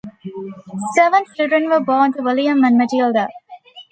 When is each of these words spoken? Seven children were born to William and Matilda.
Seven 0.95 1.25
children 1.37 1.69
were 1.69 1.79
born 1.79 2.11
to 2.13 2.23
William 2.23 2.63
and 2.63 2.75
Matilda. 2.75 3.27